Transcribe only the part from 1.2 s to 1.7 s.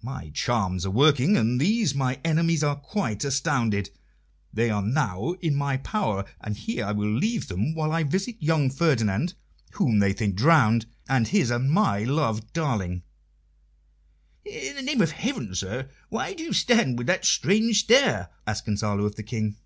and